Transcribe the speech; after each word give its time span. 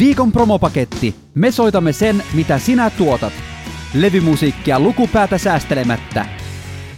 Viikon 0.00 0.32
promopaketti. 0.32 1.14
Me 1.34 1.50
soitamme 1.50 1.92
sen, 1.92 2.22
mitä 2.34 2.58
sinä 2.58 2.90
tuotat. 2.90 3.32
Levymusiikkia 3.94 4.80
lukupäätä 4.80 5.38
säästelemättä. 5.38 6.26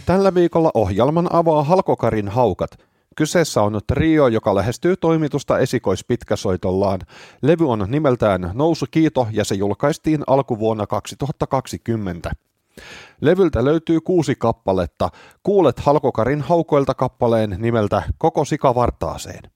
Tällä 0.05 0.33
viikolla 0.33 0.71
ohjelman 0.73 1.27
avaa 1.35 1.63
Halkokarin 1.63 2.27
haukat. 2.27 2.71
Kyseessä 3.15 3.61
on 3.61 3.79
trio, 3.87 4.27
joka 4.27 4.55
lähestyy 4.55 4.97
toimitusta 4.97 5.59
esikoispitkäsoitollaan. 5.59 6.99
Levy 7.41 7.69
on 7.69 7.85
nimeltään 7.87 8.51
Nousu 8.53 8.85
Kiito 8.91 9.27
ja 9.31 9.45
se 9.45 9.55
julkaistiin 9.55 10.23
alkuvuonna 10.27 10.87
2020. 10.87 12.31
Levyltä 13.21 13.65
löytyy 13.65 14.01
kuusi 14.01 14.35
kappaletta. 14.35 15.09
Kuulet 15.43 15.79
Halkokarin 15.79 16.41
haukoilta 16.41 16.93
kappaleen 16.93 17.55
nimeltä 17.59 18.03
Koko 18.17 18.45
sika 18.45 18.75
vartaaseen. 18.75 19.53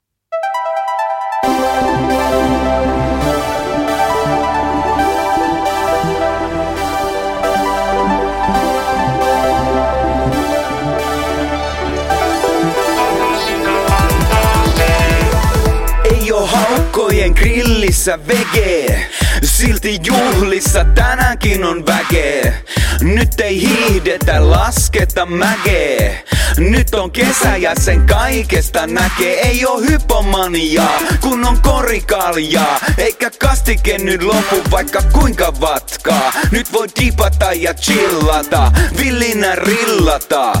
Haukkojen 17.28 17.34
grillissä 17.34 18.18
vege, 18.28 19.06
silti 19.44 20.00
juhlissa 20.06 20.84
tänäänkin 20.84 21.64
on 21.64 21.86
väkeä. 21.86 22.54
Nyt 23.00 23.40
ei 23.40 23.60
hiihdetä, 23.60 24.50
lasketa 24.50 25.26
mäkeä. 25.26 26.18
Nyt 26.56 26.94
on 26.94 27.10
kesä 27.10 27.56
ja 27.56 27.74
sen 27.80 28.06
kaikesta 28.06 28.86
näkee. 28.86 29.40
Ei 29.48 29.66
oo 29.66 29.80
hypomaniaa, 29.80 30.98
kun 31.20 31.44
on 31.44 31.60
korikaljaa. 31.62 32.80
Eikä 32.98 33.30
kastike 33.38 33.98
nyt 33.98 34.22
lopu 34.22 34.62
vaikka 34.70 35.02
kuinka 35.12 35.60
vatkaa. 35.60 36.32
Nyt 36.50 36.72
voi 36.72 36.86
dipata 37.00 37.52
ja 37.52 37.74
chillata, 37.74 38.72
villinä 39.00 39.54
rillata. 39.54 40.52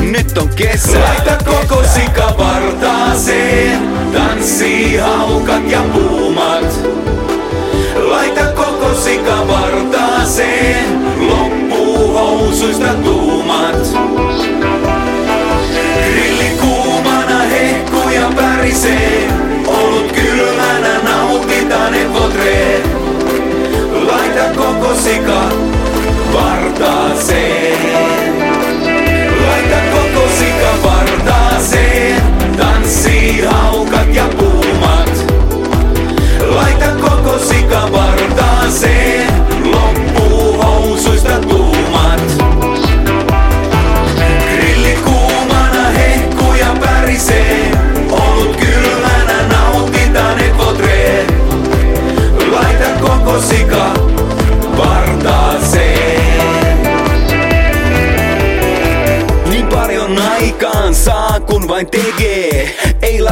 Nyt 0.00 0.38
on 0.38 0.48
kesä. 0.48 1.00
Laita 1.00 1.44
koko 1.44 1.82
sika 1.94 2.34
vartaaseen. 2.38 3.78
Tanssii 4.12 4.96
haukat 4.96 5.70
ja 5.70 5.80
puumat. 5.92 6.80
Laita 7.96 8.44
koko 8.44 8.94
sika 8.94 9.48
vartaaseen. 9.48 10.84
Loppuu 11.20 12.12
housuista 12.12 12.94
tuumat. 12.94 13.76
Grilli 16.12 16.50
kuumana 16.60 17.38
hehkuu 17.38 18.08
ja 18.08 18.30
pärisee. 18.36 19.28
Olut 19.66 20.12
kylmänä 20.12 20.98
nautitaan 21.02 21.94
et 21.94 22.14
votree. 22.14 22.82
Laita 24.06 24.44
koko 24.56 24.94
sika 24.94 25.37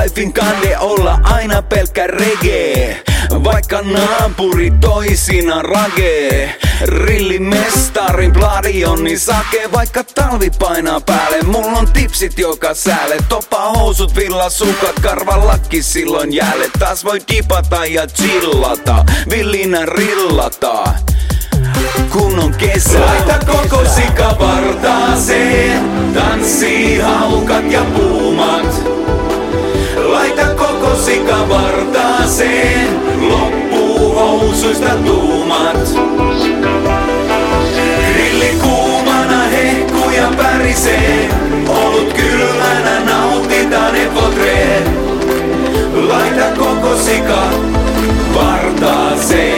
lifein 0.07 0.33
kande 0.33 0.79
olla 0.79 1.21
aina 1.23 1.63
pelkkä 1.63 2.07
reggae. 2.07 3.03
Vaikka 3.45 3.83
naapuri 3.83 4.71
toisina 4.71 5.63
ragee 5.63 6.55
Rillimestarin 6.85 8.33
bladi 8.33 8.85
on 8.85 9.05
niin 9.05 9.21
sake 9.21 9.73
Vaikka 9.73 10.05
talvi 10.05 10.51
painaa 10.59 11.01
päälle. 11.01 11.43
Mulla 11.43 11.79
on 11.79 11.93
tipsit 11.93 12.39
joka 12.39 12.75
säälle. 12.75 13.17
Topa 13.29 13.61
housut, 13.61 14.17
villasukat, 14.17 15.01
karvalakki 15.03 15.83
silloin 15.83 16.35
jäälle. 16.35 16.71
Taas 16.79 17.05
voi 17.05 17.21
dipata 17.33 17.87
ja 17.87 18.07
chillata. 18.07 19.05
Villinä 19.31 19.87
rillata. 19.87 20.95
Kun 22.13 22.39
on 22.39 22.55
kesä. 22.55 23.01
Laita 23.01 23.39
koko 23.47 23.85
sika 23.95 24.37
vartaaseen, 24.39 26.13
tanssii 26.15 26.99
haukat 26.99 27.71
ja 27.71 27.85
puumat. 27.85 29.06
Laita 29.97 30.47
koko 30.55 30.97
sika 30.97 31.49
vartaaseen, 31.49 32.89
loppuu 33.29 34.15
housuista 34.15 34.91
tuumat. 35.05 35.89
Grilli 38.13 38.55
kuumana 38.63 39.43
hehkuu 39.43 40.11
ja 40.11 40.29
pärisee, 40.37 41.29
olut 41.69 42.13
kylmänä 42.13 43.01
nautitaan 43.01 43.97
et 43.97 44.15
votree. 44.15 44.83
Laita 45.95 46.59
koko 46.59 46.97
sika 46.97 47.43
vartaaseen. 48.35 49.56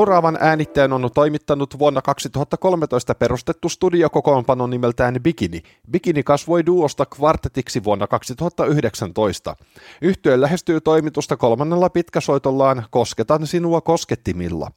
Seuraavan 0.00 0.38
äänitteen 0.40 0.92
on 0.92 1.10
toimittanut 1.14 1.78
vuonna 1.78 2.02
2013 2.02 3.14
perustettu 3.14 3.68
studiokokoonpano 3.68 4.66
nimeltään 4.66 5.14
Bikini. 5.22 5.62
Bikini 5.90 6.22
kasvoi 6.22 6.66
duosta 6.66 7.06
kvartetiksi 7.06 7.84
vuonna 7.84 8.06
2019. 8.06 9.56
Yhtye 10.02 10.40
lähestyy 10.40 10.80
toimitusta 10.80 11.36
kolmannella 11.36 11.90
pitkäsoitollaan 11.90 12.84
Kosketan 12.90 13.46
sinua 13.46 13.80
koskettimilla. 13.80 14.70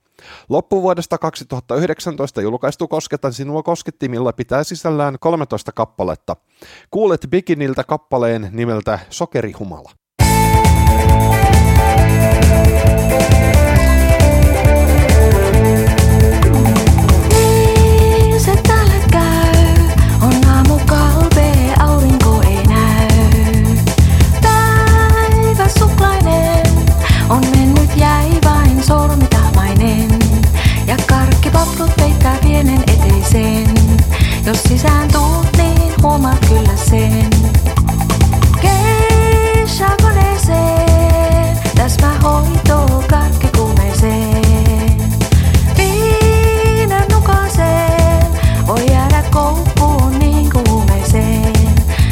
Loppuvuodesta 0.50 1.18
2019 1.18 2.42
julkaistu 2.42 2.88
Kosketan 2.88 3.34
sinua 3.34 3.64
koskettimilla 3.64 4.34
pitää 4.34 4.64
sisällään 4.64 5.18
13 5.20 5.72
kappaletta. 5.72 6.36
Kuulet 6.92 7.28
Bikiniltä 7.30 7.84
kappaleen 7.84 8.50
nimeltä 8.52 9.00
Sokerihumala. 9.10 10.03
Jos 34.54 34.64
sisään 34.64 35.08
tuut, 35.12 35.48
niin 35.58 35.94
huomaat 36.02 36.46
kyllä 36.50 36.76
sen. 36.90 37.30
Keisha 38.62 39.96
koneeseen, 40.02 41.58
täsmä 41.76 42.14
hoito 42.24 43.04
kaikki 43.10 43.48
kuumeeseen. 43.58 44.98
Viinan 45.78 47.06
nukaseen, 47.12 48.28
voi 48.68 48.86
jäädä 48.92 49.24
koukkuun 49.32 50.20
niin 50.20 50.50
kuumeeseen. 50.54 51.54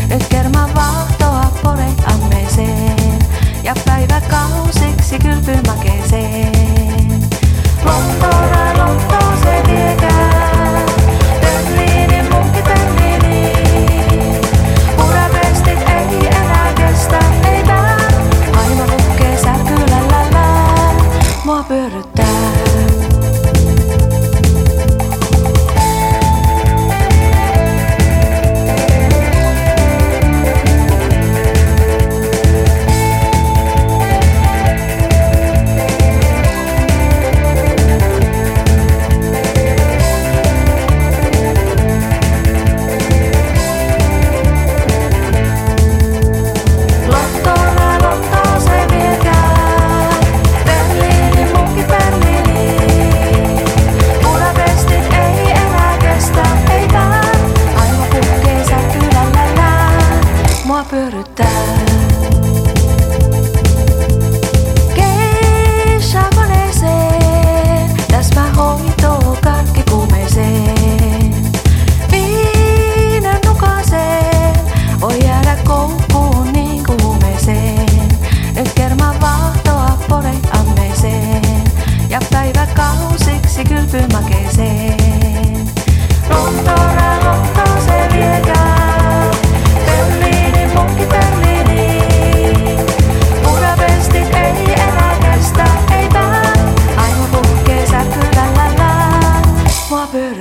Nyt 0.10 0.28
kerma 0.30 0.70
vahtoa 0.76 1.52
pore 1.64 1.88
ammeeseen, 2.06 3.20
ja 3.64 3.76
päivä 3.86 4.22
kausiksi 4.22 5.20
kylpymakeeseen. 5.20 6.61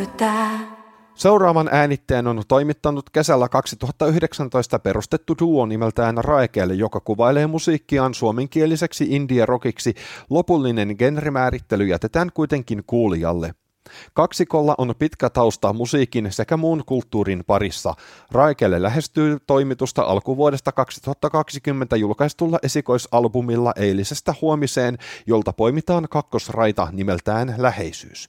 ymmärtää. 0.00 0.80
Seuraavan 1.14 1.68
äänitteen 1.72 2.26
on 2.26 2.42
toimittanut 2.48 3.10
kesällä 3.10 3.48
2019 3.48 4.78
perustettu 4.78 5.34
duo 5.40 5.66
nimeltään 5.66 6.16
Raekeelle, 6.18 6.74
joka 6.74 7.00
kuvailee 7.00 7.46
musiikkiaan 7.46 8.14
suomenkieliseksi 8.14 9.06
indie-rokiksi. 9.10 9.94
Lopullinen 10.30 10.94
genrimäärittely 10.98 11.86
jätetään 11.86 12.30
kuitenkin 12.34 12.82
kuulijalle. 12.86 13.54
Kaksikolla 14.12 14.74
on 14.78 14.94
pitkä 14.98 15.30
tausta 15.30 15.72
musiikin 15.72 16.32
sekä 16.32 16.56
muun 16.56 16.82
kulttuurin 16.86 17.44
parissa. 17.46 17.94
Raikelle 18.32 18.82
lähestyy 18.82 19.38
toimitusta 19.46 20.02
alkuvuodesta 20.02 20.72
2020 20.72 21.96
julkaistulla 21.96 22.58
esikoisalbumilla 22.62 23.72
eilisestä 23.76 24.34
huomiseen, 24.40 24.98
jolta 25.26 25.52
poimitaan 25.52 26.06
kakkosraita 26.10 26.88
nimeltään 26.92 27.54
Läheisyys. 27.58 28.28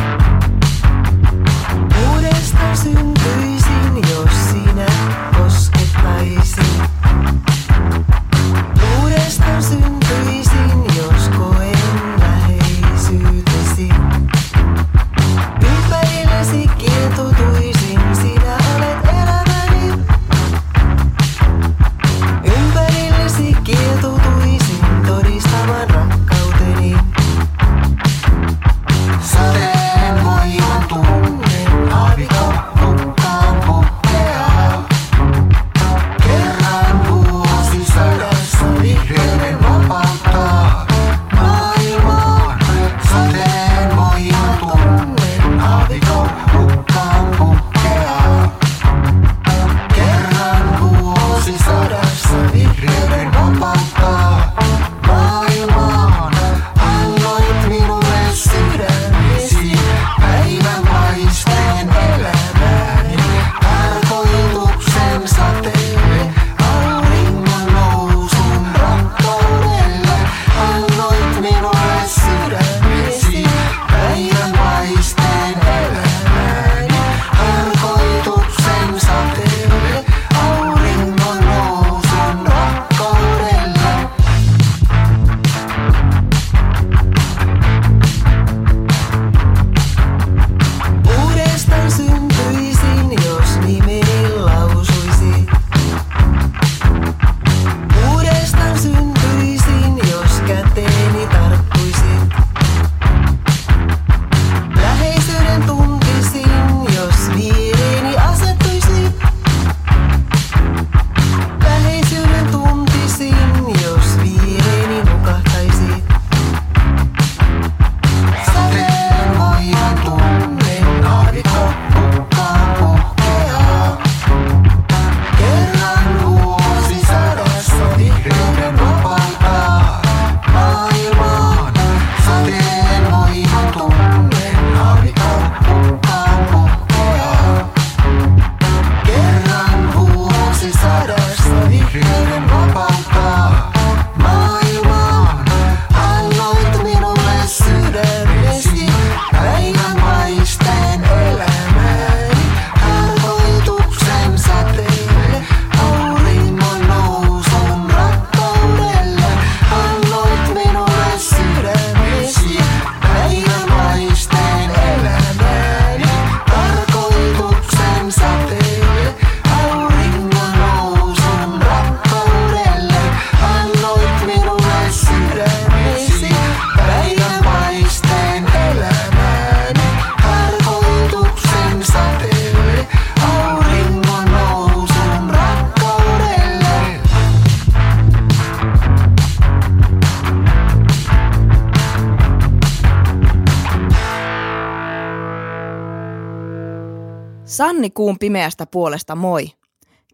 Sanni 197.45 197.89
Kuun 197.89 198.19
pimeästä 198.19 198.65
puolesta 198.65 199.15
moi. 199.15 199.47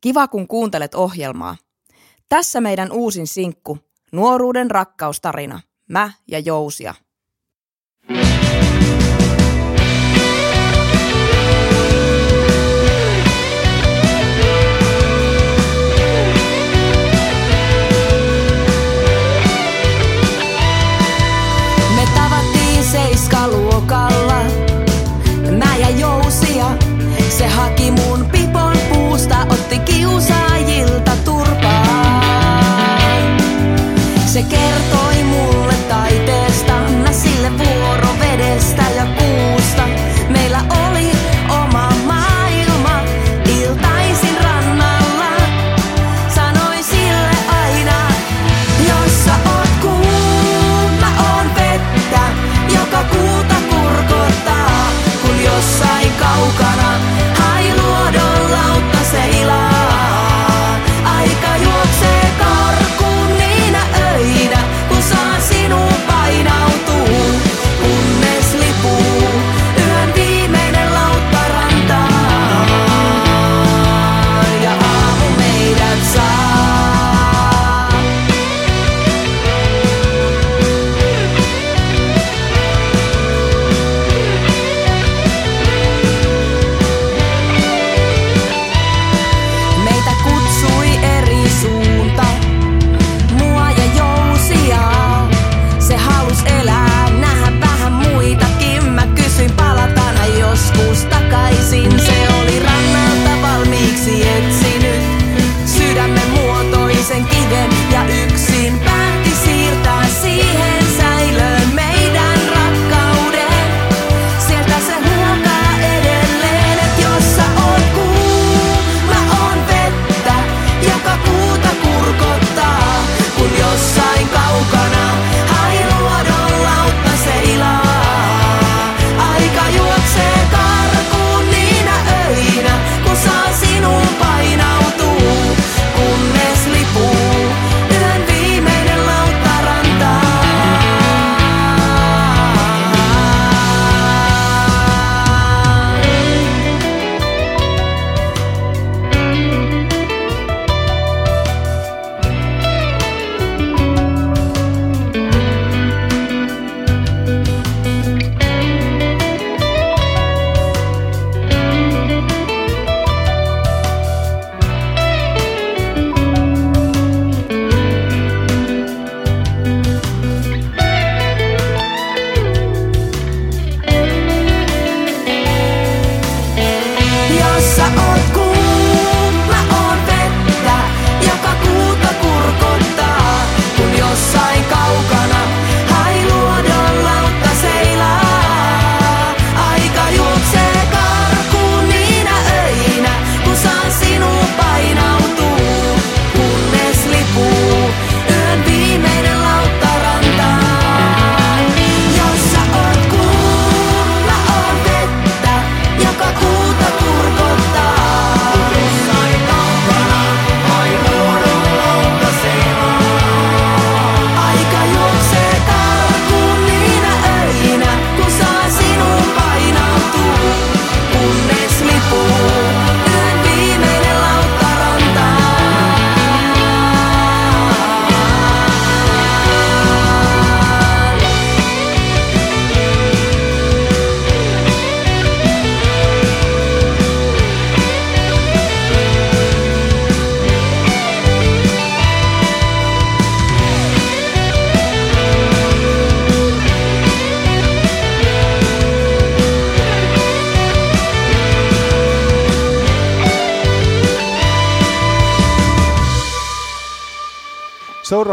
Kiva 0.01 0.27
kun 0.27 0.48
kuuntelet 0.48 0.96
ohjelmaa. 0.96 1.57
Tässä 2.29 2.62
meidän 2.62 2.91
uusin 2.91 3.27
sinkku, 3.27 3.77
nuoruuden 4.12 4.72
rakkaustarina, 4.72 5.62
mä 5.89 6.12
ja 6.27 6.39
Jousia. 6.39 6.96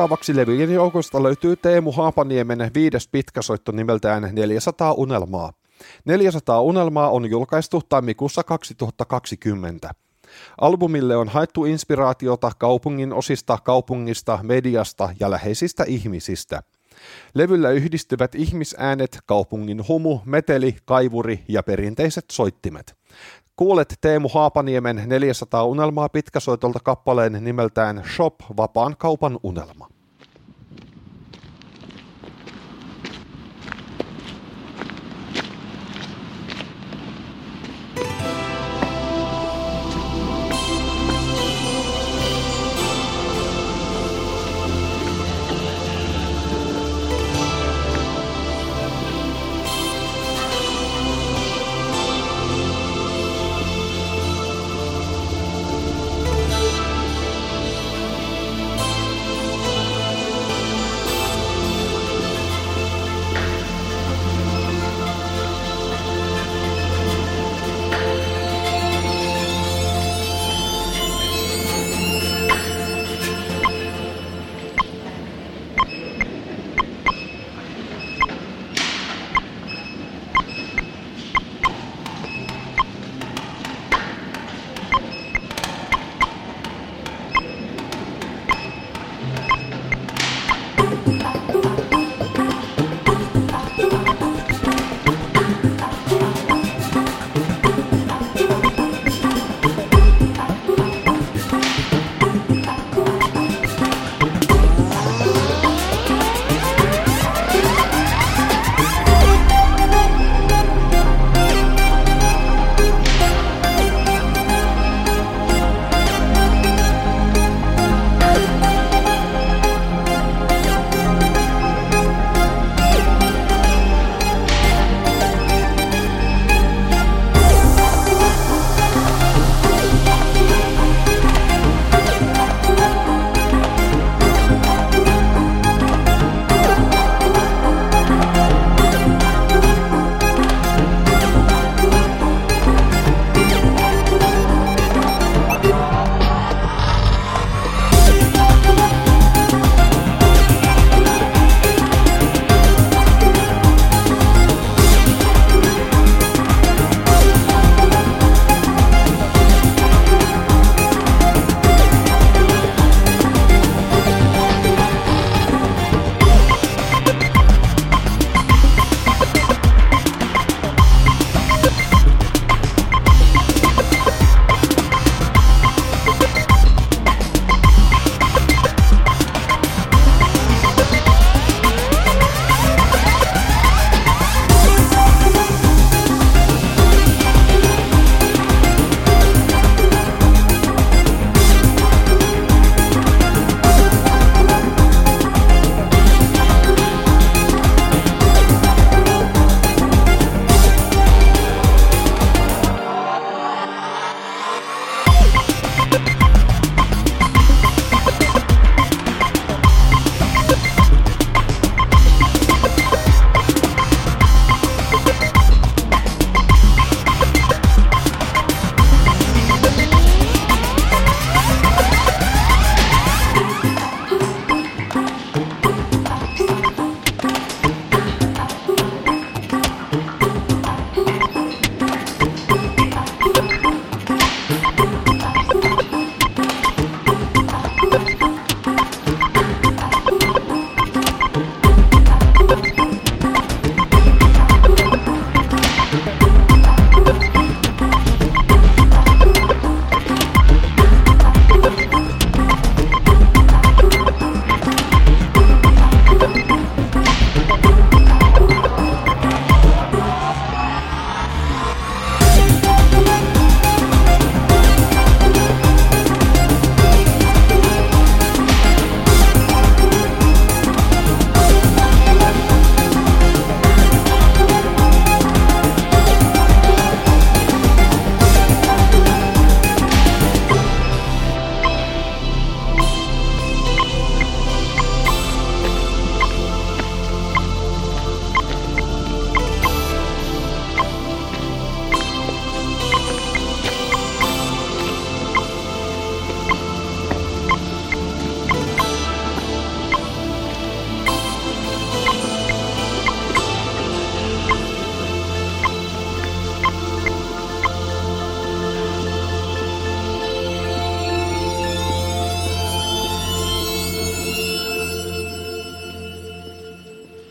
Seuraavaksi 0.04 0.36
levyjen 0.36 0.74
joukosta 0.74 1.22
löytyy 1.22 1.56
Teemu 1.56 1.92
Haapaniemen 1.92 2.70
viides 2.74 3.08
pitkäsoitto 3.08 3.72
nimeltään 3.72 4.28
400 4.32 4.92
unelmaa. 4.92 5.52
400 6.04 6.60
unelmaa 6.60 7.10
on 7.10 7.30
julkaistu 7.30 7.82
tammikuussa 7.88 8.42
2020. 8.42 9.90
Albumille 10.60 11.16
on 11.16 11.28
haettu 11.28 11.64
inspiraatiota 11.64 12.52
kaupungin 12.58 13.12
osista, 13.12 13.58
kaupungista, 13.64 14.38
mediasta 14.42 15.08
ja 15.20 15.30
läheisistä 15.30 15.84
ihmisistä. 15.86 16.62
Levyllä 17.34 17.70
yhdistyvät 17.70 18.34
ihmisäänet, 18.34 19.18
kaupungin 19.26 19.88
humu, 19.88 20.18
meteli, 20.24 20.76
kaivuri 20.84 21.44
ja 21.48 21.62
perinteiset 21.62 22.24
soittimet. 22.32 22.96
Kuulet 23.56 23.94
Teemu 24.00 24.28
Haapaniemen 24.28 25.02
400 25.06 25.64
unelmaa 25.64 26.08
pitkäsoitolta 26.08 26.80
kappaleen 26.80 27.44
nimeltään 27.44 28.02
Shop, 28.16 28.34
vapaan 28.56 28.96
kaupan 28.98 29.38
unelma. 29.42 29.93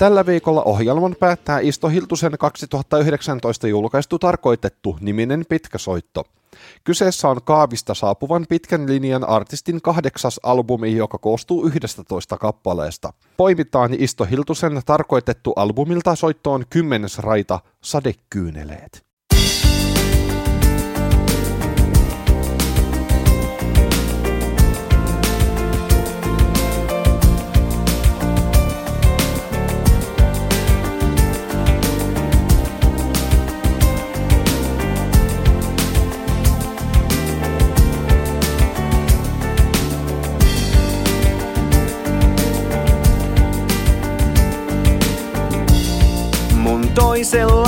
Tällä 0.03 0.25
viikolla 0.25 0.63
ohjelman 0.63 1.15
päättää 1.19 1.59
Isto 1.59 1.87
Hiltusen 1.87 2.37
2019 2.39 3.67
julkaistu 3.67 4.19
Tarkoitettu 4.19 4.97
niminen 5.01 5.45
pitkä 5.49 5.77
soitto. 5.77 6.23
Kyseessä 6.83 7.29
on 7.29 7.41
Kaavista 7.43 7.93
saapuvan 7.93 8.45
pitkän 8.49 8.89
linjan 8.89 9.29
artistin 9.29 9.81
kahdeksas 9.81 10.39
albumi, 10.43 10.95
joka 10.95 11.17
koostuu 11.17 11.67
11 11.67 12.37
kappaleesta. 12.37 13.13
Poimitaan 13.37 13.93
Isto 13.93 14.25
Hiltusen 14.25 14.81
tarkoitettu 14.85 15.53
albumilta 15.55 16.15
soittoon 16.15 16.63
kymmenes 16.69 17.19
raita 17.19 17.59
Sadekyyneleet. 17.81 19.12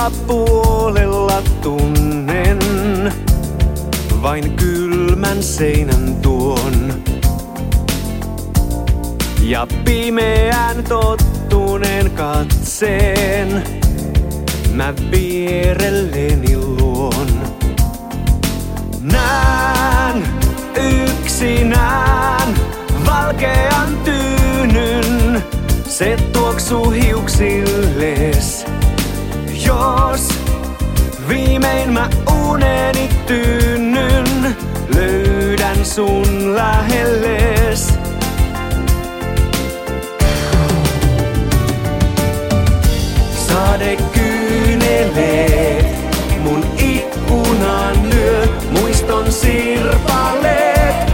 Toisella 0.05 0.11
puolella 0.27 1.41
tunnen 1.61 2.59
vain 4.21 4.51
kylmän 4.55 5.43
seinän 5.43 6.15
tuon. 6.21 6.93
Ja 9.41 9.67
pimeän 9.85 10.83
tottuneen 10.83 12.11
katseen 12.11 13.63
mä 14.73 14.93
vierelleni 15.11 16.57
luon. 16.57 17.27
Nään 19.01 20.23
yksinään 20.75 22.55
valkean 23.05 23.97
tyynyn, 24.03 25.43
se 25.87 26.17
tuoksuu 26.33 26.89
hiuksilles. 26.89 28.74
Jos 29.65 30.29
viimein 31.29 31.93
mä 31.93 32.09
uneni 32.47 33.09
tyynyn, 33.27 34.55
löydän 34.95 35.85
sun 35.85 36.55
lähelle. 36.55 37.35
Sadekyyneleet 43.47 45.85
mun 46.39 46.65
ikkunan 46.77 48.09
lyö, 48.09 48.47
muiston 48.81 49.31
sirpaleet. 49.31 51.11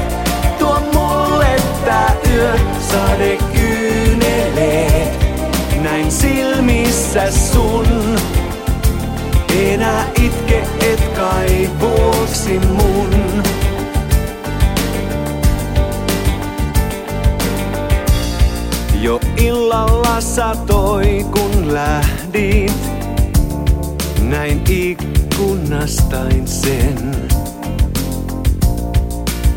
Tuo 0.59 0.81
yö, 2.33 2.57
sadekyyneleet. 2.79 5.19
Näin 5.81 6.11
silmissä 6.11 7.31
et 10.81 11.03
kai 11.15 11.69
vuoksi 11.79 12.59
mun. 12.59 13.43
Jo 19.01 19.19
illalla 19.37 20.21
satoi 20.21 21.25
kun 21.31 21.73
lähdit, 21.73 22.81
näin 24.21 24.61
ikkunastain 24.69 26.47
sen. 26.47 27.11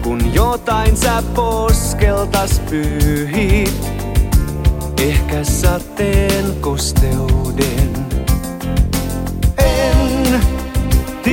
Kun 0.02 0.34
jotain 0.34 0.96
sä 0.96 1.22
poskeltas 1.34 2.60
pyyhit, 2.70 3.90
ehkä 4.98 5.44
sateen 5.44 6.44
kosteuden. 6.60 8.13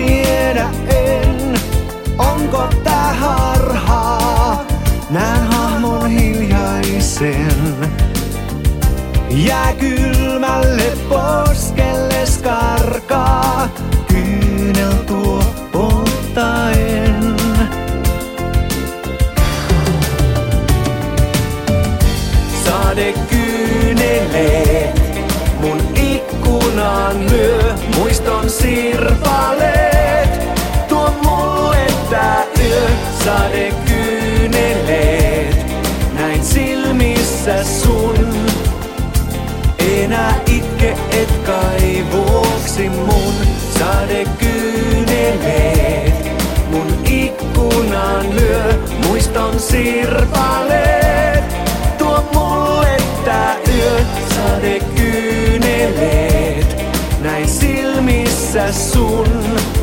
Tiedä 0.06 0.70
en, 0.88 1.54
onko 2.18 2.70
tää 2.84 3.14
harhaa, 3.14 4.66
näen 5.10 5.44
hahmon 5.44 6.10
hiljaisen. 6.10 7.76
Jää 9.30 9.74
kylmälle 9.74 10.92
poskelle 11.10 12.26
skarkaa, 12.26 13.70
kyynel 14.08 14.94
tuo 15.08 15.44
polttaen. 15.72 17.36
Sadekyyneleet 22.66 25.02
mun 25.62 25.82
ikkunaan 25.96 27.30
lyö, 27.30 27.74
muiston 27.98 28.50
sirpaleet. 28.50 29.81
sade 33.26 33.74
kyyneleet, 33.86 35.66
näin 36.14 36.44
silmissä 36.44 37.64
sun. 37.64 38.16
Enää 39.98 40.36
itke 40.48 40.98
et 41.12 41.32
kai 41.46 42.06
vuoksi 42.12 42.90
mun 42.90 43.34
sade 43.80 44.26
kyyneleet. 44.40 46.32
mun 46.72 47.06
ikkunaan 47.06 48.36
lyö 48.36 48.74
muiston 49.08 49.60
sirpaleet. 49.60 51.44
Tuo 51.98 52.26
mulle 52.34 52.98
tää 53.26 53.56
yö 53.68 54.02
näin 57.22 57.50
silmissä 57.50 58.74
sun. 58.74 59.81